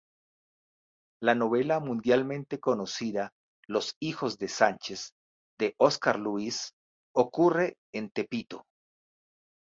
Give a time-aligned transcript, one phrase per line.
[1.21, 3.33] La novela mundialmente conocida
[3.67, 5.13] "Los hijos de Sánchez",
[5.59, 6.73] de Oscar Lewis,
[7.13, 8.65] ocurre en Tepito.